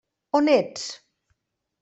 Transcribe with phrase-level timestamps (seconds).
[0.39, 0.83] On ets?